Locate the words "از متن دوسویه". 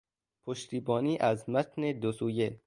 1.17-2.59